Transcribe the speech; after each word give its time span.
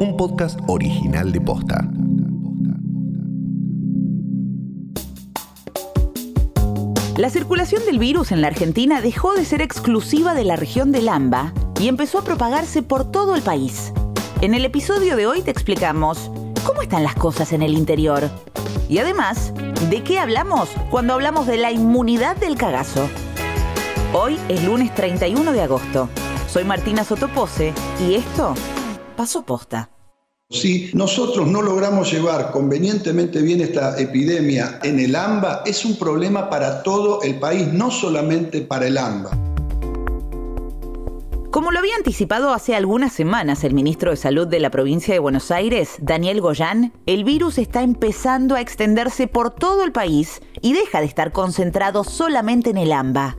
un 0.00 0.16
podcast 0.16 0.58
original 0.66 1.30
de 1.30 1.42
Posta. 1.42 1.86
La 7.18 7.28
circulación 7.28 7.84
del 7.84 7.98
virus 7.98 8.32
en 8.32 8.40
la 8.40 8.46
Argentina 8.46 9.02
dejó 9.02 9.34
de 9.34 9.44
ser 9.44 9.60
exclusiva 9.60 10.32
de 10.32 10.44
la 10.44 10.56
región 10.56 10.90
del 10.90 11.06
AMBA 11.06 11.52
y 11.78 11.88
empezó 11.88 12.20
a 12.20 12.24
propagarse 12.24 12.82
por 12.82 13.12
todo 13.12 13.34
el 13.34 13.42
país. 13.42 13.92
En 14.40 14.54
el 14.54 14.64
episodio 14.64 15.16
de 15.16 15.26
hoy 15.26 15.42
te 15.42 15.50
explicamos 15.50 16.30
cómo 16.64 16.80
están 16.80 17.02
las 17.02 17.14
cosas 17.14 17.52
en 17.52 17.60
el 17.60 17.74
interior. 17.74 18.30
Y 18.88 18.98
además, 18.98 19.52
¿de 19.90 20.02
qué 20.02 20.18
hablamos 20.18 20.70
cuando 20.90 21.12
hablamos 21.12 21.46
de 21.46 21.58
la 21.58 21.72
inmunidad 21.72 22.36
del 22.36 22.56
cagazo? 22.56 23.06
Hoy 24.14 24.38
es 24.48 24.64
lunes 24.64 24.94
31 24.94 25.52
de 25.52 25.60
agosto. 25.60 26.08
Soy 26.48 26.64
Martina 26.64 27.04
Sotopose 27.04 27.74
y 28.00 28.14
esto 28.14 28.54
pasó 29.20 29.42
posta. 29.42 29.90
Si 30.48 30.90
nosotros 30.94 31.46
no 31.46 31.60
logramos 31.60 32.10
llevar 32.10 32.50
convenientemente 32.52 33.42
bien 33.42 33.60
esta 33.60 34.00
epidemia 34.00 34.80
en 34.82 34.98
el 34.98 35.14
AMBA, 35.14 35.62
es 35.66 35.84
un 35.84 35.98
problema 35.98 36.48
para 36.48 36.82
todo 36.82 37.20
el 37.20 37.38
país, 37.38 37.70
no 37.70 37.90
solamente 37.90 38.62
para 38.62 38.86
el 38.86 38.96
AMBA. 38.96 39.30
Como 41.50 41.70
lo 41.70 41.80
había 41.80 41.96
anticipado 41.96 42.54
hace 42.54 42.74
algunas 42.74 43.12
semanas 43.12 43.62
el 43.62 43.74
ministro 43.74 44.10
de 44.10 44.16
Salud 44.16 44.46
de 44.46 44.58
la 44.58 44.70
provincia 44.70 45.12
de 45.12 45.20
Buenos 45.20 45.50
Aires, 45.50 45.96
Daniel 46.00 46.40
Goyán, 46.40 46.94
el 47.04 47.24
virus 47.24 47.58
está 47.58 47.82
empezando 47.82 48.54
a 48.54 48.62
extenderse 48.62 49.26
por 49.26 49.50
todo 49.50 49.84
el 49.84 49.92
país 49.92 50.40
y 50.62 50.72
deja 50.72 51.00
de 51.00 51.06
estar 51.06 51.30
concentrado 51.32 52.04
solamente 52.04 52.70
en 52.70 52.78
el 52.78 52.90
AMBA. 52.90 53.36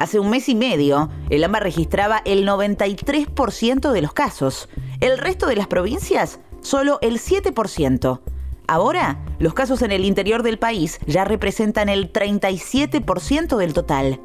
Hace 0.00 0.18
un 0.18 0.30
mes 0.30 0.48
y 0.48 0.54
medio, 0.54 1.10
el 1.28 1.44
AMBA 1.44 1.60
registraba 1.60 2.22
el 2.24 2.48
93% 2.48 3.92
de 3.92 4.00
los 4.00 4.14
casos. 4.14 4.70
El 5.00 5.18
resto 5.18 5.46
de 5.46 5.56
las 5.56 5.66
provincias, 5.66 6.40
solo 6.62 6.98
el 7.02 7.20
7%. 7.20 8.20
Ahora, 8.66 9.22
los 9.38 9.52
casos 9.52 9.82
en 9.82 9.92
el 9.92 10.06
interior 10.06 10.42
del 10.42 10.58
país 10.58 11.00
ya 11.06 11.26
representan 11.26 11.90
el 11.90 12.10
37% 12.14 13.58
del 13.58 13.74
total. 13.74 14.20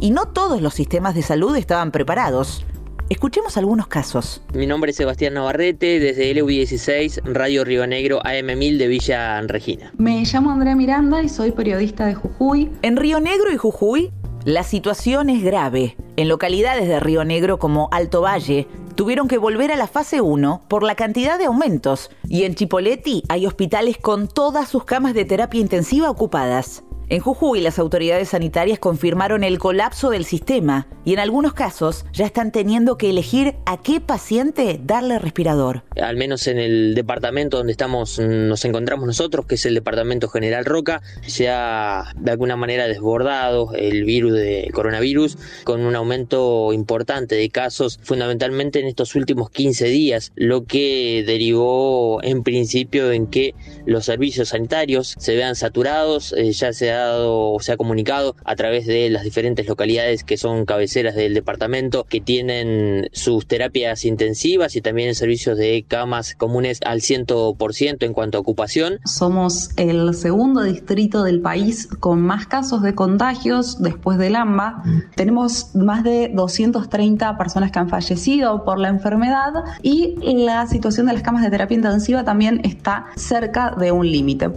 Y 0.00 0.10
no 0.10 0.26
todos 0.26 0.60
los 0.60 0.74
sistemas 0.74 1.14
de 1.14 1.22
salud 1.22 1.54
estaban 1.54 1.92
preparados. 1.92 2.66
Escuchemos 3.08 3.56
algunos 3.56 3.86
casos. 3.86 4.42
Mi 4.54 4.66
nombre 4.66 4.90
es 4.90 4.96
Sebastián 4.96 5.34
Navarrete, 5.34 6.00
desde 6.00 6.34
LU16, 6.34 7.22
Radio 7.26 7.64
Río 7.64 7.86
Negro, 7.86 8.20
AM1000 8.22 8.76
de 8.76 8.88
Villa 8.88 9.40
Regina. 9.42 9.92
Me 9.98 10.24
llamo 10.24 10.50
Andrea 10.50 10.74
Miranda 10.74 11.22
y 11.22 11.28
soy 11.28 11.52
periodista 11.52 12.06
de 12.06 12.14
Jujuy. 12.14 12.72
En 12.82 12.96
Río 12.96 13.20
Negro 13.20 13.52
y 13.52 13.56
Jujuy, 13.56 14.10
la 14.44 14.64
situación 14.64 15.30
es 15.30 15.42
grave. 15.42 15.96
En 16.16 16.28
localidades 16.28 16.88
de 16.88 16.98
Río 16.98 17.24
Negro 17.24 17.58
como 17.58 17.88
Alto 17.92 18.22
Valle, 18.22 18.66
tuvieron 18.96 19.28
que 19.28 19.38
volver 19.38 19.70
a 19.70 19.76
la 19.76 19.86
fase 19.86 20.20
1 20.20 20.62
por 20.68 20.82
la 20.82 20.96
cantidad 20.96 21.38
de 21.38 21.44
aumentos. 21.44 22.10
Y 22.28 22.42
en 22.42 22.54
Chipoleti 22.54 23.22
hay 23.28 23.46
hospitales 23.46 23.98
con 23.98 24.26
todas 24.26 24.68
sus 24.68 24.84
camas 24.84 25.14
de 25.14 25.24
terapia 25.24 25.60
intensiva 25.60 26.10
ocupadas. 26.10 26.82
En 27.12 27.20
Jujuy 27.20 27.60
las 27.60 27.78
autoridades 27.78 28.30
sanitarias 28.30 28.78
confirmaron 28.78 29.44
el 29.44 29.58
colapso 29.58 30.08
del 30.08 30.24
sistema 30.24 30.86
y 31.04 31.12
en 31.12 31.18
algunos 31.18 31.52
casos 31.52 32.06
ya 32.14 32.24
están 32.24 32.52
teniendo 32.52 32.96
que 32.96 33.10
elegir 33.10 33.56
a 33.66 33.82
qué 33.82 34.00
paciente 34.00 34.80
darle 34.82 35.18
respirador. 35.18 35.82
Al 36.00 36.16
menos 36.16 36.46
en 36.46 36.58
el 36.58 36.94
departamento 36.94 37.58
donde 37.58 37.72
estamos 37.72 38.18
nos 38.18 38.64
encontramos 38.64 39.06
nosotros, 39.06 39.44
que 39.44 39.56
es 39.56 39.66
el 39.66 39.74
departamento 39.74 40.28
General 40.28 40.64
Roca, 40.64 41.02
se 41.26 41.50
ha 41.50 42.14
de 42.16 42.30
alguna 42.30 42.56
manera 42.56 42.88
desbordado 42.88 43.74
el 43.74 44.04
virus 44.04 44.32
de 44.32 44.70
coronavirus 44.72 45.36
con 45.64 45.82
un 45.82 45.94
aumento 45.94 46.72
importante 46.72 47.34
de 47.34 47.50
casos 47.50 48.00
fundamentalmente 48.02 48.80
en 48.80 48.86
estos 48.86 49.14
últimos 49.16 49.50
15 49.50 49.84
días, 49.88 50.32
lo 50.34 50.64
que 50.64 51.24
derivó 51.26 52.22
en 52.22 52.42
principio 52.42 53.12
en 53.12 53.26
que 53.26 53.54
los 53.84 54.06
servicios 54.06 54.48
sanitarios 54.48 55.14
se 55.18 55.36
vean 55.36 55.56
saturados, 55.56 56.32
eh, 56.32 56.52
ya 56.52 56.72
sea 57.02 57.72
se 57.72 57.72
ha 57.72 57.76
comunicado 57.76 58.34
a 58.44 58.56
través 58.56 58.86
de 58.86 59.08
las 59.08 59.22
diferentes 59.22 59.66
localidades 59.66 60.24
que 60.24 60.36
son 60.36 60.64
cabeceras 60.64 61.14
del 61.14 61.32
departamento 61.32 62.04
que 62.04 62.20
tienen 62.20 63.08
sus 63.12 63.46
terapias 63.46 64.04
intensivas 64.04 64.76
y 64.76 64.80
también 64.80 65.14
servicios 65.14 65.56
de 65.56 65.84
camas 65.86 66.34
comunes 66.34 66.80
al 66.84 67.00
100% 67.00 68.04
en 68.04 68.12
cuanto 68.12 68.38
a 68.38 68.40
ocupación. 68.40 68.98
Somos 69.04 69.70
el 69.76 70.14
segundo 70.14 70.62
distrito 70.62 71.22
del 71.22 71.40
país 71.40 71.88
con 72.00 72.20
más 72.20 72.46
casos 72.46 72.82
de 72.82 72.94
contagios 72.94 73.80
después 73.80 74.18
del 74.18 74.36
AMBA. 74.36 74.82
Tenemos 75.14 75.74
más 75.74 76.04
de 76.04 76.30
230 76.34 77.38
personas 77.38 77.70
que 77.70 77.78
han 77.78 77.88
fallecido 77.88 78.64
por 78.64 78.78
la 78.78 78.88
enfermedad 78.88 79.52
y 79.82 80.16
la 80.44 80.66
situación 80.66 81.06
de 81.06 81.14
las 81.14 81.22
camas 81.22 81.42
de 81.42 81.50
terapia 81.50 81.76
intensiva 81.76 82.24
también 82.24 82.60
está 82.64 83.06
cerca 83.16 83.74
de 83.78 83.92
un 83.92 84.10
límite. 84.10 84.50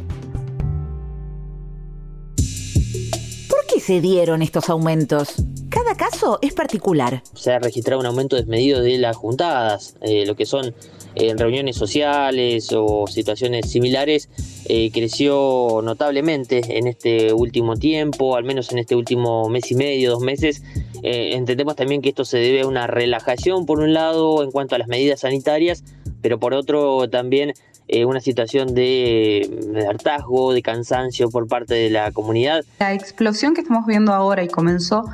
Se 3.85 4.01
dieron 4.01 4.41
estos 4.41 4.69
aumentos? 4.69 5.35
Cada 5.69 5.95
caso 5.95 6.39
es 6.41 6.53
particular. 6.53 7.21
Se 7.35 7.51
ha 7.51 7.59
registrado 7.59 7.99
un 7.99 8.07
aumento 8.07 8.35
desmedido 8.35 8.81
de 8.81 8.97
las 8.97 9.15
juntadas, 9.15 9.95
eh, 10.01 10.25
lo 10.25 10.35
que 10.35 10.47
son 10.47 10.73
eh, 11.13 11.35
reuniones 11.37 11.75
sociales 11.75 12.69
o 12.73 13.05
situaciones 13.05 13.69
similares, 13.69 14.27
eh, 14.65 14.89
creció 14.91 15.81
notablemente 15.83 16.77
en 16.79 16.87
este 16.87 17.31
último 17.31 17.75
tiempo, 17.75 18.35
al 18.35 18.43
menos 18.43 18.71
en 18.71 18.79
este 18.79 18.95
último 18.95 19.49
mes 19.49 19.69
y 19.69 19.75
medio, 19.75 20.09
dos 20.11 20.21
meses. 20.21 20.63
entendemos 21.03 21.75
también 21.75 22.01
que 22.01 22.09
esto 22.09 22.25
se 22.25 22.39
debe 22.39 22.61
a 22.61 22.67
una 22.67 22.87
relajación, 22.87 23.67
por 23.67 23.79
un 23.79 23.93
lado, 23.93 24.41
en 24.43 24.49
cuanto 24.49 24.73
a 24.73 24.79
las 24.79 24.87
medidas 24.87 25.19
sanitarias, 25.19 25.83
pero 26.23 26.39
por 26.39 26.55
otro 26.55 27.07
también 27.07 27.53
eh, 27.87 28.05
una 28.05 28.19
situación 28.19 28.73
de, 28.73 29.85
hartazgo, 29.89 30.53
de 30.53 30.61
cansancio 30.61 31.29
por 31.29 31.47
parte 31.47 31.75
de 31.75 31.89
la 31.89 32.11
comunidad. 32.11 32.63
La 32.79 32.93
explosión 32.93 33.53
que 33.53 33.61
estamos 33.61 33.85
viendo 33.85 34.13
ahora 34.13 34.43
y 34.43 34.47
comenzó 34.47 35.05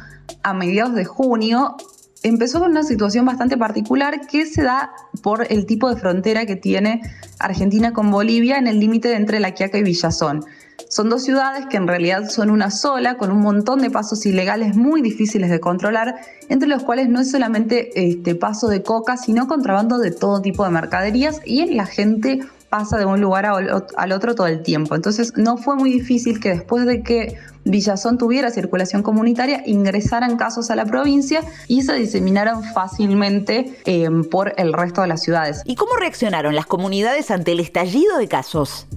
a 0.43 0.53
mediados 0.53 0.95
de 0.95 1.05
junio 1.05 1.75
empezó 2.23 2.59
con 2.59 2.71
una 2.71 2.83
situación 2.83 3.25
bastante 3.25 3.57
particular 3.57 4.27
que 4.27 4.45
se 4.45 4.63
da 4.63 4.91
por 5.23 5.51
el 5.51 5.65
tipo 5.65 5.89
de 5.89 5.99
frontera 5.99 6.45
que 6.45 6.55
tiene 6.55 7.01
Argentina 7.39 7.93
con 7.93 8.11
Bolivia 8.11 8.57
en 8.57 8.67
el 8.67 8.79
límite 8.79 9.15
entre 9.15 9.39
La 9.39 9.51
Quiaca 9.51 9.77
y 9.77 9.83
Villazón. 9.83 10.45
Son 10.89 11.09
dos 11.09 11.23
ciudades 11.23 11.67
que 11.67 11.77
en 11.77 11.87
realidad 11.87 12.29
son 12.29 12.49
una 12.49 12.69
sola, 12.69 13.15
con 13.15 13.31
un 13.31 13.41
montón 13.41 13.81
de 13.81 13.89
pasos 13.89 14.25
ilegales 14.25 14.75
muy 14.75 15.01
difíciles 15.01 15.49
de 15.49 15.59
controlar, 15.59 16.15
entre 16.49 16.67
los 16.67 16.83
cuales 16.83 17.07
no 17.07 17.21
es 17.21 17.31
solamente 17.31 18.09
este 18.09 18.35
paso 18.35 18.67
de 18.67 18.83
coca, 18.83 19.15
sino 19.15 19.47
contrabando 19.47 19.99
de 19.99 20.11
todo 20.11 20.41
tipo 20.41 20.65
de 20.65 20.71
mercaderías 20.71 21.39
y 21.45 21.65
la 21.73 21.85
gente 21.85 22.41
pasa 22.71 22.97
de 22.97 23.05
un 23.05 23.19
lugar 23.19 23.45
al 23.45 24.11
otro 24.13 24.33
todo 24.33 24.47
el 24.47 24.63
tiempo. 24.63 24.95
Entonces 24.95 25.33
no 25.35 25.57
fue 25.57 25.75
muy 25.75 25.91
difícil 25.91 26.39
que 26.39 26.49
después 26.49 26.85
de 26.85 27.03
que 27.03 27.37
Villazón 27.65 28.17
tuviera 28.17 28.49
circulación 28.49 29.03
comunitaria, 29.03 29.61
ingresaran 29.65 30.37
casos 30.37 30.71
a 30.71 30.75
la 30.77 30.85
provincia 30.85 31.41
y 31.67 31.81
se 31.83 31.93
diseminaran 31.93 32.63
fácilmente 32.63 33.77
em, 33.83 34.23
por 34.23 34.53
el 34.57 34.71
resto 34.71 35.01
de 35.01 35.07
las 35.09 35.21
ciudades. 35.21 35.61
¿Y 35.65 35.75
cómo 35.75 35.95
reaccionaron 35.97 36.55
las 36.55 36.65
comunidades 36.65 37.29
ante 37.29 37.51
el 37.51 37.59
estallido 37.59 38.17
de 38.17 38.29
casos? 38.29 38.87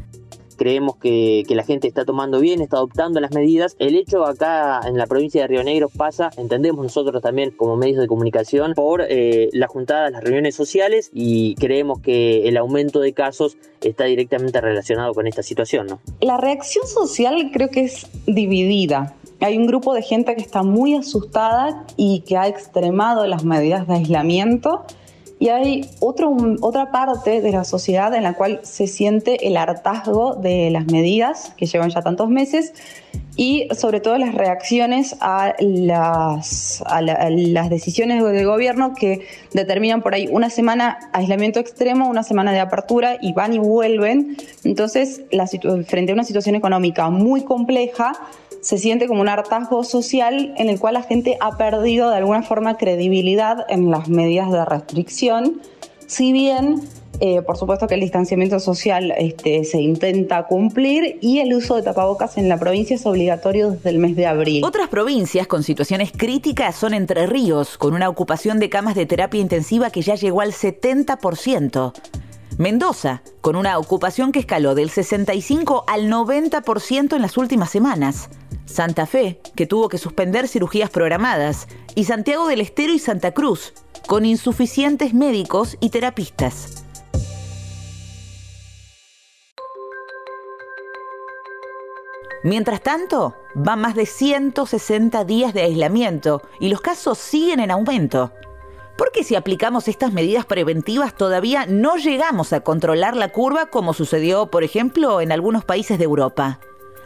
Creemos 0.55 0.97
que, 0.97 1.45
la 1.55 1.63
gente 1.63 1.87
está 1.87 2.05
tomando 2.05 2.41
bien, 2.41 2.61
está 2.61 2.79
adoptando 2.79 3.21
las 3.21 3.33
medidas. 3.33 3.77
El 3.79 3.95
hecho 3.95 4.25
acá 4.25 4.81
en 4.85 4.99
la 4.99 5.07
provincia 5.07 5.43
de 5.43 5.47
Río 5.47 5.63
Negro 5.63 5.89
pasa, 5.89 6.31
entendemos 6.37 6.83
nosotros 6.83 7.23
también 7.23 7.53
como 7.53 7.77
medios 7.77 8.01
de 8.01 8.09
comunicación, 8.09 8.75
por 8.75 9.03
eh, 9.09 9.51
las 9.53 9.71
juntadas, 9.71 10.11
las 10.11 10.25
reuniones 10.25 10.57
sociales 10.57 11.11
y 11.13 11.55
creemos 11.55 12.01
que 12.01 12.49
el 12.49 12.57
aumento 12.57 13.01
de 13.01 13.13
casos 13.13 13.57
está 13.81 14.05
directamente 14.05 14.61
relacionado 14.61 15.15
con 15.15 15.27
esta 15.27 15.43
situación. 15.43 15.87
¿no? 15.87 16.01
La 16.21 16.39
reacción 16.39 16.87
social 16.87 17.51
creo 17.53 17.69
que 17.69 17.83
es 17.83 18.09
dividida. 18.27 19.15
Hay 19.41 19.57
un 19.57 19.67
grupo 19.67 19.95
de 19.95 20.03
gente 20.03 20.35
que 20.35 20.43
está 20.43 20.63
muy 20.63 20.95
asustada 20.95 21.85
y 21.97 22.21
que 22.21 22.37
ha 22.37 22.49
extremado 22.49 23.27
las 23.27 23.45
medidas 23.45 23.87
de 23.87 23.95
aislamiento 23.95 24.85
y 25.45 25.51
hay 25.51 25.91
otro, 26.01 26.35
otra 26.63 26.91
parte 26.91 27.43
de 27.43 27.53
la 27.53 27.65
sociedad 27.65 28.15
en 28.15 28.23
la 28.23 28.33
cual 28.33 28.61
se 28.63 28.87
siente 28.87 29.47
el 29.47 29.59
hartazgo 29.59 30.37
de 30.37 30.71
las 30.71 30.87
medidas 30.87 31.53
que 31.59 31.67
llevan 31.67 31.91
ya 31.91 32.01
tantos 32.01 32.31
meses 32.31 32.73
y 33.37 33.69
sobre 33.77 34.01
todo 34.01 34.17
las 34.17 34.35
reacciones 34.35 35.17
a 35.21 35.55
las, 35.59 36.83
a 36.87 37.03
las 37.03 37.69
decisiones 37.69 38.25
del 38.25 38.47
gobierno 38.47 38.95
que 38.95 39.27
determinan 39.53 40.01
por 40.01 40.15
ahí 40.15 40.31
una 40.33 40.49
semana 40.49 41.11
aislamiento 41.13 41.61
extremo, 41.61 42.09
una 42.09 42.23
semana 42.23 42.51
de 42.51 42.61
apertura 42.61 43.19
y 43.21 43.35
van 43.35 43.53
y 43.53 43.59
vuelven. 43.59 44.39
Entonces, 44.65 45.25
la, 45.31 45.47
frente 45.47 46.13
a 46.13 46.15
una 46.15 46.25
situación 46.25 46.55
económica 46.55 47.11
muy 47.11 47.43
compleja, 47.43 48.15
se 48.65 48.79
siente 48.79 49.07
como 49.07 49.21
un 49.21 49.29
hartazgo 49.29 49.85
social 49.85 50.55
en 50.57 50.71
el 50.71 50.81
cual 50.81 50.95
la 50.95 51.03
gente 51.03 51.37
ha 51.41 51.59
perdido 51.59 52.09
de 52.09 52.17
alguna 52.17 52.43
forma 52.43 52.79
credibilidad 52.79 53.67
en 53.69 53.91
las 53.91 54.09
medidas 54.09 54.51
de 54.51 54.65
restricción, 54.65 55.61
si 56.07 56.33
bien 56.33 56.83
Eh, 57.21 57.43
por 57.43 57.57
supuesto 57.57 57.87
que 57.87 57.95
el 57.95 58.01
distanciamiento 58.01 58.59
social 58.59 59.15
este, 59.17 59.63
se 59.63 59.81
intenta 59.81 60.49
cumplir 60.49 61.19
y 61.21 61.39
el 61.39 61.55
uso 61.55 61.77
de 61.77 61.83
tapabocas 61.83 62.37
en 62.39 62.49
la 62.49 62.59
provincia 62.59 62.97
es 62.97 63.07
obligatorio 63.07 63.71
desde 63.71 63.91
el 63.91 63.99
mes 63.99 64.17
de 64.17 64.27
abril. 64.27 64.65
Otras 64.65 64.89
provincias 64.89 65.47
con 65.47 65.63
situaciones 65.63 66.11
críticas 66.11 66.75
son 66.75 66.93
Entre 66.93 67.27
Ríos, 67.27 67.79
con 67.79 67.95
una 67.95 68.09
ocupación 68.09 68.59
de 68.59 68.69
camas 68.69 68.97
de 68.97 69.07
terapia 69.07 69.41
intensiva 69.41 69.91
que 69.91 70.03
ya 70.03 70.17
llegó 70.17 70.41
al 70.41 70.53
70%. 70.53 71.93
Mendoza, 72.59 73.23
con 73.41 73.57
una 73.57 73.79
ocupación 73.79 74.33
que 74.33 74.39
escaló 74.41 74.75
del 74.75 74.91
65 74.91 75.85
al 75.87 76.11
90% 76.11 77.15
en 77.15 77.23
las 77.23 77.37
últimas 77.37 77.71
semanas. 77.71 78.29
Santa 78.67 79.07
Fe, 79.07 79.41
que 79.55 79.67
tuvo 79.67 79.89
que 79.89 79.99
suspender 79.99 80.49
cirugías 80.49 80.91
programadas. 80.91 81.69
Y 81.95 82.05
Santiago 82.05 82.47
del 82.49 82.61
Estero 82.61 82.93
y 82.93 82.99
Santa 82.99 83.33
Cruz, 83.33 83.73
con 84.07 84.25
insuficientes 84.25 85.15
médicos 85.15 85.77
y 85.81 85.91
terapistas. 85.91 86.85
Mientras 92.43 92.83
tanto, 92.83 93.35
van 93.55 93.81
más 93.81 93.95
de 93.95 94.05
160 94.05 95.25
días 95.25 95.55
de 95.55 95.63
aislamiento 95.63 96.43
y 96.61 96.69
los 96.69 96.83
casos 96.83 97.17
siguen 97.17 97.59
en 97.59 97.71
aumento. 97.71 98.33
Porque 98.99 99.25
si 99.25 99.35
aplicamos 99.35 99.89
estas 99.89 100.13
medidas 100.13 100.45
preventivas 100.45 101.17
todavía 101.17 101.65
no 101.67 101.97
llegamos 101.97 102.53
a 102.53 102.61
controlar 102.61 103.17
la 103.17 103.33
curva 103.33 103.67
como 103.67 103.95
sucedió, 103.95 104.51
por 104.51 104.63
ejemplo, 104.63 105.23
en 105.23 105.33
algunos 105.33 105.65
países 105.65 105.99
de 105.99 106.05
Europa? 106.05 106.61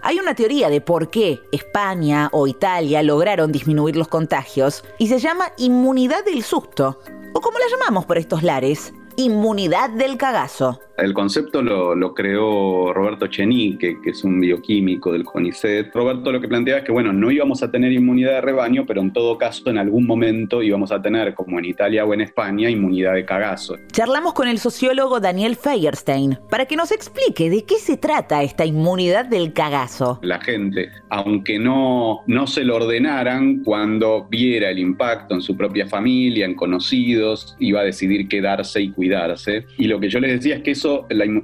Hay 0.09 0.19
una 0.19 0.35
teoría 0.35 0.71
de 0.71 0.81
por 0.81 1.11
qué 1.11 1.43
España 1.53 2.31
o 2.33 2.47
Italia 2.47 3.03
lograron 3.03 3.53
disminuir 3.53 3.95
los 3.95 4.09
contagios 4.09 4.83
y 4.97 5.09
se 5.09 5.19
llama 5.19 5.53
inmunidad 5.59 6.25
del 6.25 6.43
susto, 6.43 6.99
o 7.35 7.41
como 7.43 7.59
la 7.59 7.67
llamamos 7.71 8.07
por 8.07 8.17
estos 8.17 8.43
lares, 8.43 8.95
inmunidad 9.17 9.91
del 9.91 10.17
cagazo. 10.17 10.81
El 10.99 11.15
concepto 11.15 11.63
lo, 11.63 12.13
creó 12.13 12.93
Roberto 12.93 13.29
Chenique, 13.29 14.01
que 14.03 14.11
es 14.11 14.25
un 14.25 14.41
bioquímico 14.41 15.13
del 15.13 15.23
CONICET. 15.23 15.95
Roberto 15.95 16.33
lo 16.33 16.41
que 16.41 16.49
planteaba 16.49 16.81
es 16.81 16.85
que, 16.85 16.91
bueno, 16.91 17.13
no 17.13 17.31
íbamos 17.31 17.63
a 17.63 17.71
tener 17.71 17.93
inmunidad 17.93 18.33
de 18.33 18.41
rebaño, 18.41 18.85
pero 18.85 19.01
en 19.01 19.13
todo 19.13 19.39
caso, 19.39 19.71
en 19.71 19.79
algún 19.79 20.09
momento 20.09 20.61
íbamos 20.61 20.91
a 20.91 21.01
tener, 21.01 21.35
como 21.35 21.61
en 21.61 21.67
Italia 21.67 22.05
o 22.05 22.13
en 22.15 22.23
España, 22.23 22.69
inmunidad 22.69 23.15
de 23.15 23.25
cagazo. 23.25 23.77
Charlamos 23.93 24.33
con 24.33 24.49
el 24.49 24.59
sociólogo 24.59 25.21
Daniel 25.21 25.55
Feierstein 25.55 26.37
para 26.51 26.67
que 26.67 26.75
nos 26.75 26.91
explique 26.91 27.49
de 27.49 27.63
qué 27.63 27.77
se 27.77 27.97
trata 27.97 28.43
esta 28.43 28.67
inmunidad 28.67 29.27
del 29.27 29.53
cagazo. 29.53 30.19
La 30.23 30.41
gente, 30.41 30.91
aunque 31.11 31.61
no, 31.61 32.23
no 32.27 32.49
se 32.49 32.65
lo 32.65 32.75
ordenaran, 32.75 33.63
cuando 33.63 34.27
viera 34.29 34.71
el 34.71 34.81
impacto 34.81 35.37
en 35.37 35.43
su 35.43 35.57
propia 35.57 35.87
familia, 35.87 36.45
en 36.45 36.57
conocidos, 36.57 37.55
iba 37.61 37.83
a 37.83 37.85
decidir 37.85 38.27
quedarse 38.27 38.83
y 38.83 38.91
cuidarse. 38.91 39.65
Y 39.77 39.87
lo 39.87 40.01
que 40.01 40.09
yo 40.09 40.19
les 40.19 40.33
decía 40.33 40.57
es 40.57 40.63
que 40.63 40.73
eso 40.73 40.88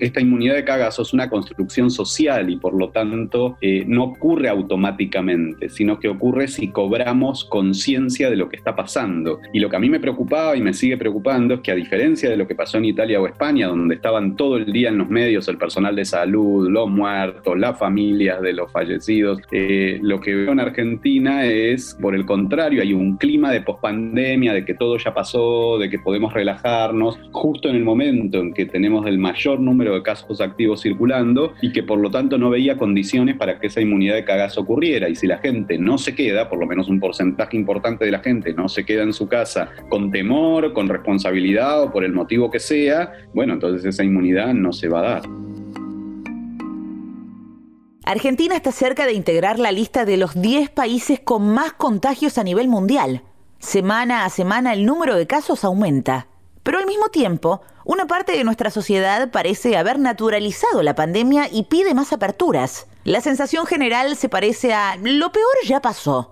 esta 0.00 0.20
inmunidad 0.20 0.54
de 0.54 0.64
cagazo 0.64 1.02
es 1.02 1.12
una 1.12 1.28
construcción 1.28 1.90
social 1.90 2.50
y 2.50 2.56
por 2.56 2.74
lo 2.74 2.90
tanto 2.90 3.56
eh, 3.60 3.84
no 3.86 4.04
ocurre 4.04 4.48
automáticamente, 4.48 5.68
sino 5.68 5.98
que 5.98 6.08
ocurre 6.08 6.48
si 6.48 6.68
cobramos 6.68 7.44
conciencia 7.44 8.30
de 8.30 8.36
lo 8.36 8.48
que 8.48 8.56
está 8.56 8.74
pasando. 8.74 9.40
Y 9.52 9.60
lo 9.60 9.68
que 9.68 9.76
a 9.76 9.80
mí 9.80 9.90
me 9.90 10.00
preocupaba 10.00 10.56
y 10.56 10.60
me 10.60 10.72
sigue 10.72 10.96
preocupando 10.96 11.54
es 11.54 11.60
que 11.60 11.72
a 11.72 11.74
diferencia 11.74 12.28
de 12.30 12.36
lo 12.36 12.46
que 12.46 12.54
pasó 12.54 12.78
en 12.78 12.86
Italia 12.86 13.20
o 13.20 13.26
España, 13.26 13.68
donde 13.68 13.94
estaban 13.94 14.36
todo 14.36 14.56
el 14.56 14.72
día 14.72 14.88
en 14.88 14.98
los 14.98 15.08
medios 15.08 15.48
el 15.48 15.58
personal 15.58 15.94
de 15.96 16.04
salud, 16.04 16.68
los 16.68 16.88
muertos, 16.88 17.58
las 17.58 17.78
familias 17.78 18.40
de 18.40 18.52
los 18.52 18.70
fallecidos, 18.72 19.40
eh, 19.52 19.98
lo 20.02 20.20
que 20.20 20.34
veo 20.34 20.52
en 20.52 20.60
Argentina 20.60 21.44
es, 21.44 21.96
por 22.00 22.14
el 22.14 22.24
contrario, 22.24 22.82
hay 22.82 22.92
un 22.92 23.16
clima 23.16 23.50
de 23.50 23.60
pospandemia, 23.60 24.52
de 24.52 24.64
que 24.64 24.74
todo 24.74 24.96
ya 24.98 25.12
pasó, 25.12 25.78
de 25.78 25.90
que 25.90 25.98
podemos 25.98 26.32
relajarnos, 26.32 27.18
justo 27.32 27.68
en 27.68 27.76
el 27.76 27.84
momento 27.84 28.38
en 28.40 28.52
que 28.52 28.66
tenemos 28.66 29.06
el 29.06 29.18
mayor 29.18 29.33
mayor 29.34 29.58
número 29.58 29.94
de 29.94 30.02
casos 30.02 30.40
activos 30.40 30.82
circulando 30.82 31.54
y 31.60 31.72
que 31.72 31.82
por 31.82 31.98
lo 31.98 32.10
tanto 32.10 32.38
no 32.38 32.50
veía 32.50 32.76
condiciones 32.78 33.36
para 33.36 33.58
que 33.58 33.66
esa 33.66 33.80
inmunidad 33.80 34.14
de 34.14 34.24
cagazo 34.24 34.60
ocurriera. 34.60 35.08
Y 35.08 35.16
si 35.16 35.26
la 35.26 35.38
gente 35.38 35.76
no 35.76 35.98
se 35.98 36.14
queda, 36.14 36.48
por 36.48 36.60
lo 36.60 36.66
menos 36.66 36.88
un 36.88 37.00
porcentaje 37.00 37.56
importante 37.56 38.04
de 38.04 38.12
la 38.12 38.20
gente 38.20 38.54
no 38.54 38.68
se 38.68 38.84
queda 38.84 39.02
en 39.02 39.12
su 39.12 39.26
casa 39.26 39.70
con 39.88 40.12
temor, 40.12 40.72
con 40.72 40.88
responsabilidad 40.88 41.82
o 41.82 41.90
por 41.90 42.04
el 42.04 42.12
motivo 42.12 42.50
que 42.50 42.60
sea, 42.60 43.12
bueno, 43.34 43.54
entonces 43.54 43.84
esa 43.84 44.04
inmunidad 44.04 44.54
no 44.54 44.72
se 44.72 44.88
va 44.88 45.00
a 45.00 45.02
dar. 45.02 45.22
Argentina 48.04 48.54
está 48.54 48.70
cerca 48.70 49.06
de 49.06 49.14
integrar 49.14 49.58
la 49.58 49.72
lista 49.72 50.04
de 50.04 50.16
los 50.16 50.40
10 50.40 50.70
países 50.70 51.20
con 51.20 51.48
más 51.48 51.72
contagios 51.72 52.38
a 52.38 52.44
nivel 52.44 52.68
mundial. 52.68 53.22
Semana 53.58 54.26
a 54.26 54.30
semana 54.30 54.74
el 54.74 54.84
número 54.84 55.16
de 55.16 55.26
casos 55.26 55.64
aumenta. 55.64 56.28
Pero 56.62 56.78
al 56.78 56.86
mismo 56.86 57.08
tiempo, 57.08 57.62
una 57.84 58.06
parte 58.06 58.32
de 58.32 58.44
nuestra 58.44 58.70
sociedad 58.70 59.30
parece 59.30 59.76
haber 59.76 59.98
naturalizado 59.98 60.82
la 60.82 60.94
pandemia 60.94 61.48
y 61.52 61.64
pide 61.64 61.94
más 61.94 62.12
aperturas. 62.12 62.86
La 63.04 63.20
sensación 63.20 63.66
general 63.66 64.16
se 64.16 64.28
parece 64.28 64.72
a 64.72 64.96
lo 64.96 65.30
peor 65.32 65.54
ya 65.66 65.80
pasó. 65.80 66.30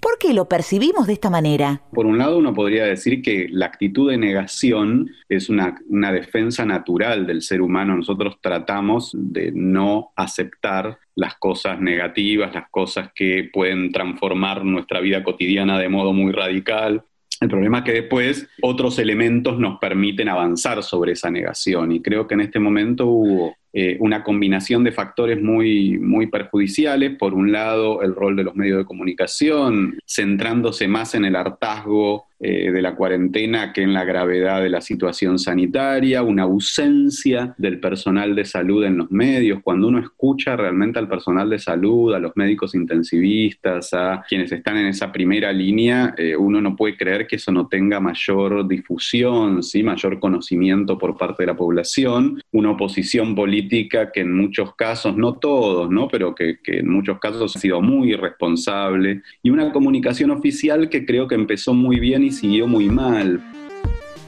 ¿Por 0.00 0.18
qué 0.18 0.32
lo 0.32 0.48
percibimos 0.48 1.08
de 1.08 1.14
esta 1.14 1.30
manera? 1.30 1.80
Por 1.92 2.06
un 2.06 2.18
lado, 2.18 2.38
uno 2.38 2.54
podría 2.54 2.84
decir 2.84 3.22
que 3.22 3.48
la 3.50 3.66
actitud 3.66 4.10
de 4.10 4.18
negación 4.18 5.10
es 5.28 5.48
una, 5.48 5.74
una, 5.88 6.12
defensa 6.12 6.64
natural 6.64 7.26
del 7.26 7.42
ser 7.42 7.60
humano. 7.60 7.96
Nosotros 7.96 8.36
tratamos 8.40 9.10
de 9.14 9.50
no 9.52 10.12
aceptar 10.14 11.00
las 11.16 11.34
cosas 11.36 11.80
negativas, 11.80 12.54
las 12.54 12.70
cosas 12.70 13.10
que 13.14 13.50
pueden 13.52 13.90
transformar 13.90 14.64
nuestra 14.64 15.00
vida 15.00 15.24
cotidiana 15.24 15.78
de 15.78 15.88
modo 15.88 16.12
muy 16.12 16.30
radical. 16.30 17.02
El 17.40 17.48
problema 17.48 17.78
es 17.78 17.84
que 17.84 17.92
después 17.92 18.48
otros 18.62 18.98
elementos 18.98 19.58
nos 19.58 19.78
permiten 19.78 20.28
avanzar 20.28 20.82
sobre 20.82 21.12
esa 21.12 21.30
negación 21.30 21.92
y 21.92 22.00
creo 22.00 22.26
que 22.26 22.34
en 22.34 22.40
este 22.40 22.58
momento 22.58 23.06
hubo 23.06 23.56
eh, 23.78 23.98
una 24.00 24.24
combinación 24.24 24.84
de 24.84 24.90
factores 24.90 25.42
muy, 25.42 25.98
muy 25.98 26.28
perjudiciales. 26.28 27.14
Por 27.18 27.34
un 27.34 27.52
lado, 27.52 28.00
el 28.00 28.14
rol 28.14 28.34
de 28.34 28.42
los 28.42 28.56
medios 28.56 28.78
de 28.78 28.86
comunicación, 28.86 29.98
centrándose 30.06 30.88
más 30.88 31.14
en 31.14 31.26
el 31.26 31.36
hartazgo 31.36 32.24
eh, 32.38 32.70
de 32.70 32.82
la 32.82 32.94
cuarentena 32.94 33.72
que 33.72 33.82
en 33.82 33.94
la 33.94 34.04
gravedad 34.04 34.62
de 34.62 34.68
la 34.68 34.82
situación 34.82 35.38
sanitaria, 35.38 36.22
una 36.22 36.42
ausencia 36.42 37.54
del 37.56 37.80
personal 37.80 38.34
de 38.34 38.44
salud 38.44 38.84
en 38.84 38.98
los 38.98 39.10
medios. 39.10 39.60
Cuando 39.62 39.88
uno 39.88 39.98
escucha 39.98 40.54
realmente 40.54 40.98
al 40.98 41.08
personal 41.08 41.48
de 41.48 41.58
salud, 41.58 42.14
a 42.14 42.18
los 42.18 42.32
médicos 42.34 42.74
intensivistas, 42.74 43.92
a 43.94 44.22
quienes 44.28 44.52
están 44.52 44.76
en 44.76 44.86
esa 44.86 45.10
primera 45.12 45.50
línea, 45.50 46.14
eh, 46.18 46.36
uno 46.36 46.60
no 46.60 46.76
puede 46.76 46.96
creer 46.98 47.26
que 47.26 47.36
eso 47.36 47.52
no 47.52 47.68
tenga 47.68 48.00
mayor 48.00 48.68
difusión, 48.68 49.62
¿sí? 49.62 49.82
mayor 49.82 50.18
conocimiento 50.18 50.98
por 50.98 51.16
parte 51.16 51.42
de 51.42 51.46
la 51.48 51.56
población, 51.56 52.42
una 52.52 52.72
oposición 52.72 53.34
política 53.34 53.65
que 53.68 54.20
en 54.20 54.36
muchos 54.36 54.74
casos, 54.74 55.16
no 55.16 55.34
todos, 55.34 55.90
¿no? 55.90 56.08
pero 56.08 56.34
que, 56.34 56.58
que 56.62 56.78
en 56.78 56.90
muchos 56.90 57.18
casos 57.18 57.56
ha 57.56 57.58
sido 57.58 57.80
muy 57.80 58.12
irresponsable, 58.12 59.22
y 59.42 59.50
una 59.50 59.72
comunicación 59.72 60.30
oficial 60.30 60.88
que 60.88 61.04
creo 61.04 61.28
que 61.28 61.34
empezó 61.34 61.74
muy 61.74 62.00
bien 62.00 62.24
y 62.24 62.30
siguió 62.30 62.66
muy 62.66 62.88
mal. 62.88 63.40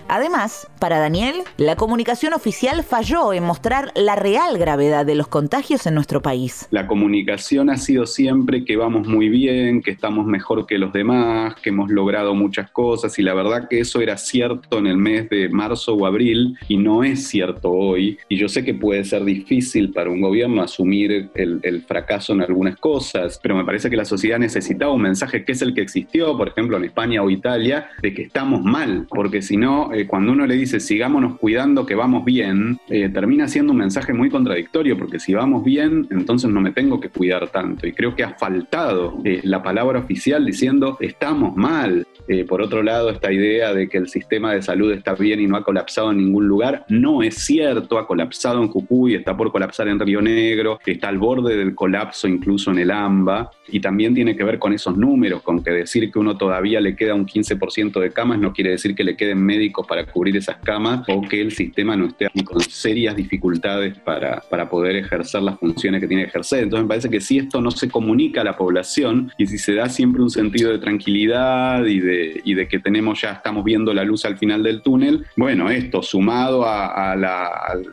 Además, 0.08 0.66
para 0.80 0.98
Daniel, 0.98 1.36
la 1.58 1.76
comunicación 1.76 2.32
oficial 2.32 2.82
falló 2.82 3.34
en 3.34 3.44
mostrar 3.44 3.92
la 3.94 4.16
real 4.16 4.56
gravedad 4.56 5.04
de 5.04 5.14
los 5.14 5.28
contagios 5.28 5.86
en 5.86 5.94
nuestro 5.94 6.22
país. 6.22 6.66
La 6.70 6.86
comunicación 6.86 7.68
ha 7.68 7.76
sido 7.76 8.06
siempre 8.06 8.64
que 8.64 8.76
vamos 8.76 9.06
muy 9.06 9.28
bien, 9.28 9.82
que 9.82 9.90
estamos 9.90 10.26
mejor 10.26 10.66
que 10.66 10.78
los 10.78 10.94
demás, 10.94 11.56
que 11.56 11.68
hemos 11.68 11.90
logrado 11.90 12.34
muchas 12.34 12.70
cosas 12.70 13.18
y 13.18 13.22
la 13.22 13.34
verdad 13.34 13.68
que 13.68 13.80
eso 13.80 14.00
era 14.00 14.16
cierto 14.16 14.78
en 14.78 14.86
el 14.86 14.96
mes 14.96 15.28
de 15.28 15.50
marzo 15.50 15.94
o 15.94 16.06
abril 16.06 16.56
y 16.68 16.78
no 16.78 17.04
es 17.04 17.28
cierto 17.28 17.70
hoy. 17.70 18.18
Y 18.30 18.38
yo 18.38 18.48
sé 18.48 18.64
que 18.64 18.72
puede 18.72 19.04
ser 19.04 19.24
difícil 19.24 19.92
para 19.92 20.08
un 20.08 20.22
gobierno 20.22 20.62
asumir 20.62 21.30
el, 21.34 21.60
el 21.62 21.82
fracaso 21.82 22.32
en 22.32 22.40
algunas 22.40 22.76
cosas, 22.76 23.38
pero 23.42 23.54
me 23.54 23.64
parece 23.64 23.90
que 23.90 23.96
la 23.96 24.06
sociedad 24.06 24.38
necesitaba 24.38 24.92
un 24.92 25.02
mensaje 25.02 25.44
que 25.44 25.52
es 25.52 25.60
el 25.60 25.74
que 25.74 25.82
existió, 25.82 26.34
por 26.34 26.48
ejemplo, 26.48 26.78
en 26.78 26.84
España 26.84 27.22
o 27.22 27.28
Italia, 27.28 27.90
de 28.00 28.14
que 28.14 28.22
estamos 28.22 28.62
mal, 28.62 29.06
porque 29.10 29.42
si 29.42 29.58
no 29.58 29.92
eh, 29.98 30.06
cuando 30.06 30.32
uno 30.32 30.46
le 30.46 30.54
dice 30.54 30.80
sigámonos 30.80 31.38
cuidando 31.38 31.84
que 31.84 31.94
vamos 31.94 32.24
bien, 32.24 32.78
eh, 32.88 33.08
termina 33.08 33.48
siendo 33.48 33.72
un 33.72 33.78
mensaje 33.78 34.12
muy 34.12 34.30
contradictorio, 34.30 34.96
porque 34.96 35.18
si 35.18 35.34
vamos 35.34 35.64
bien, 35.64 36.06
entonces 36.10 36.50
no 36.50 36.60
me 36.60 36.72
tengo 36.72 37.00
que 37.00 37.08
cuidar 37.08 37.48
tanto. 37.48 37.86
Y 37.86 37.92
creo 37.92 38.14
que 38.14 38.24
ha 38.24 38.34
faltado 38.34 39.20
eh, 39.24 39.40
la 39.44 39.62
palabra 39.62 40.00
oficial 40.00 40.44
diciendo 40.44 40.96
estamos 41.00 41.56
mal. 41.56 42.06
por 42.46 42.60
otro 42.60 42.82
lado, 42.82 43.08
esta 43.10 43.32
idea 43.32 43.72
de 43.72 43.88
que 43.88 43.96
el 43.96 44.08
sistema 44.08 44.52
de 44.52 44.60
salud 44.60 44.92
está 44.92 45.14
bien 45.14 45.40
y 45.40 45.46
no 45.46 45.56
ha 45.56 45.64
colapsado 45.64 46.10
en 46.10 46.18
ningún 46.18 46.46
lugar, 46.46 46.84
no 46.88 47.22
es 47.22 47.36
cierto, 47.36 47.98
ha 47.98 48.06
colapsado 48.06 48.62
en 48.62 48.68
Jujuy, 48.68 49.14
está 49.14 49.34
por 49.34 49.50
colapsar 49.50 49.88
en 49.88 49.98
Río 49.98 50.20
Negro, 50.20 50.78
está 50.84 51.08
al 51.08 51.16
borde 51.18 51.56
del 51.56 51.74
colapso 51.74 52.28
incluso 52.28 52.70
en 52.70 52.78
el 52.78 52.90
AMBA, 52.90 53.50
y 53.70 53.80
también 53.80 54.14
tiene 54.14 54.36
que 54.36 54.44
ver 54.44 54.58
con 54.58 54.72
esos 54.72 54.96
números, 54.96 55.42
con 55.42 55.62
que 55.62 55.70
decir 55.70 56.10
que 56.10 56.18
uno 56.18 56.36
todavía 56.36 56.80
le 56.80 56.96
queda 56.96 57.14
un 57.14 57.26
15% 57.26 58.00
de 58.00 58.10
camas 58.10 58.38
no 58.38 58.52
quiere 58.52 58.70
decir 58.70 58.94
que 58.94 59.04
le 59.04 59.16
queden 59.16 59.42
médicos 59.42 59.86
para 59.88 60.06
cubrir 60.06 60.36
esas 60.36 60.56
camas 60.58 61.02
o 61.08 61.22
que 61.22 61.40
el 61.40 61.52
sistema 61.52 61.96
no 61.96 62.06
esté 62.06 62.28
con 62.44 62.60
serias 62.60 63.16
dificultades 63.16 63.98
para, 63.98 64.40
para 64.48 64.68
poder 64.68 64.96
ejercer 64.96 65.42
las 65.42 65.58
funciones 65.58 66.00
que 66.00 66.06
tiene 66.06 66.22
que 66.24 66.28
ejercer. 66.28 66.64
Entonces 66.64 66.84
me 66.84 66.88
parece 66.88 67.10
que 67.10 67.20
si 67.20 67.38
esto 67.38 67.60
no 67.60 67.70
se 67.70 67.88
comunica 67.88 68.42
a 68.42 68.44
la 68.44 68.56
población 68.56 69.32
y 69.38 69.46
si 69.46 69.58
se 69.58 69.74
da 69.74 69.88
siempre 69.88 70.22
un 70.22 70.30
sentido 70.30 70.70
de 70.70 70.78
tranquilidad 70.78 71.84
y 71.86 72.00
de, 72.00 72.40
y 72.44 72.54
de 72.54 72.68
que 72.68 72.78
tenemos 72.78 73.20
ya 73.20 73.32
estamos 73.32 73.64
viendo 73.64 73.92
la 73.92 74.04
luz 74.04 74.24
al 74.24 74.38
final 74.38 74.62
del 74.62 74.82
túnel, 74.82 75.26
bueno, 75.36 75.70
esto 75.70 76.02
sumado 76.02 76.66
a, 76.66 77.16
la, 77.16 77.46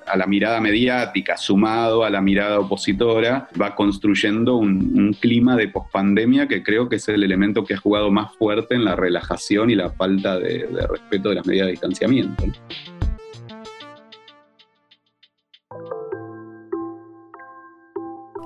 a 0.06 0.18
la, 0.18 0.26
mirada 0.26 0.60
mediática, 0.60 1.38
sumado 1.38 2.04
a 2.04 2.10
la 2.10 2.22
mirada 2.22 2.60
opositora, 2.60 3.48
va 3.60 3.76
construyendo 3.76 4.58
un, 4.58 5.16
clima 5.20 5.56
de 5.56 5.68
pospandemia 5.68 6.48
que 6.48 6.62
creo 6.62 6.90
que 6.90 6.98
es 6.98 7.08
el 7.08 7.24
elemento 7.24 7.64
que 7.64 7.76
ha 7.76 7.78
jugado 7.78 8.12
más 8.12 8.34
fuerte 8.36 8.76
en 8.76 8.84
la 8.84 8.96
relajación 8.96 9.70
y 9.70 9.76
la 9.76 9.90
falta 9.92 10.38
de, 10.40 10.68
respeto 10.90 11.30
de 11.30 11.36
las 11.36 11.46
medidas 11.46 11.68
de 11.68 11.78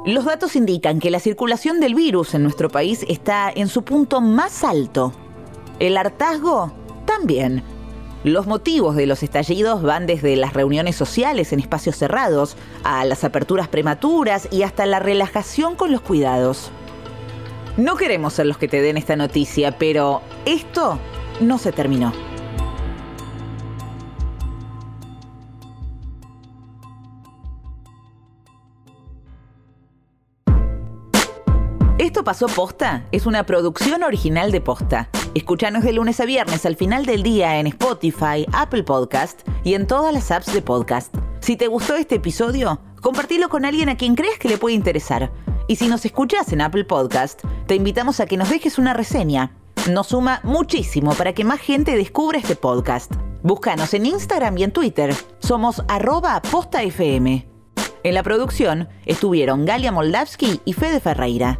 Los 0.06 0.26
datos 0.26 0.56
indican 0.56 1.00
que 1.00 1.12
la 1.12 1.20
circulación 1.20 1.80
del 1.80 1.94
virus 1.94 2.34
en 2.34 2.44
nuestro 2.44 2.70
país 2.70 3.06
está 3.10 3.52
en 3.54 3.68
su 3.68 3.84
punto 3.84 4.22
más 4.22 4.64
alto. 4.64 5.14
El 5.78 5.98
hartazgo 5.98 6.74
también. 7.06 7.64
Los 8.24 8.48
motivos 8.48 8.96
de 8.96 9.06
los 9.06 9.24
estallidos 9.24 9.82
van 9.82 10.08
desde 10.08 10.36
las 10.36 10.54
reuniones 10.54 10.96
sociales 10.96 11.54
en 11.54 11.60
espacios 11.60 11.96
cerrados, 11.96 12.58
a 12.84 13.06
las 13.06 13.24
aperturas 13.24 13.68
prematuras 13.68 14.48
y 14.52 14.64
hasta 14.64 14.86
la 14.86 15.00
relajación 15.00 15.76
con 15.76 15.92
los 15.92 16.02
cuidados. 16.02 16.72
No 17.78 17.96
queremos 17.96 18.34
ser 18.34 18.46
los 18.46 18.58
que 18.58 18.68
te 18.68 18.82
den 18.82 18.98
esta 18.98 19.16
noticia, 19.16 19.78
pero 19.78 20.22
esto 20.46 20.98
no 21.40 21.58
se 21.58 21.72
terminó. 21.72 22.29
Esto 32.00 32.24
pasó 32.24 32.48
posta 32.48 33.06
es 33.12 33.26
una 33.26 33.46
producción 33.46 34.04
original 34.04 34.54
de 34.54 34.62
posta. 34.62 35.10
Escúchanos 35.34 35.84
de 35.84 35.92
lunes 35.92 36.22
a 36.22 36.26
viernes 36.26 36.66
al 36.66 36.78
final 36.78 37.06
del 37.06 37.24
día 37.24 37.60
en 37.60 37.68
Spotify, 37.68 38.46
Apple 38.54 38.84
Podcast 38.84 39.46
y 39.66 39.74
en 39.74 39.86
todas 39.86 40.14
las 40.14 40.32
apps 40.32 40.54
de 40.54 40.62
podcast. 40.62 41.14
Si 41.42 41.58
te 41.58 41.68
gustó 41.68 41.96
este 41.96 42.16
episodio, 42.16 42.80
compartilo 43.02 43.50
con 43.50 43.66
alguien 43.66 43.90
a 43.90 43.98
quien 43.98 44.16
crees 44.16 44.40
que 44.40 44.48
le 44.48 44.58
puede 44.58 44.76
interesar. 44.76 45.30
Y 45.68 45.76
si 45.76 45.90
nos 45.90 46.06
escuchas 46.06 46.54
en 46.54 46.62
Apple 46.62 46.86
Podcast, 46.86 47.42
te 47.68 47.76
invitamos 47.76 48.22
a 48.22 48.28
que 48.28 48.38
nos 48.38 48.50
dejes 48.50 48.78
una 48.78 48.94
reseña. 48.94 49.58
Nos 49.92 50.08
suma 50.08 50.40
muchísimo 50.46 51.14
para 51.16 51.34
que 51.34 51.44
más 51.44 51.60
gente 51.60 51.98
descubra 51.98 52.40
este 52.40 52.56
podcast. 52.56 53.12
Búscanos 53.44 53.94
en 53.94 54.06
Instagram 54.06 54.58
y 54.58 54.64
en 54.64 54.72
Twitter. 54.72 55.14
Somos 55.40 55.84
arroba 55.90 56.42
postafm. 56.44 57.44
En 58.04 58.14
la 58.14 58.24
producción 58.24 58.88
estuvieron 59.06 59.66
Galia 59.66 59.92
Moldavsky 59.92 60.62
y 60.64 60.72
Fede 60.72 61.02
Ferreira. 61.02 61.60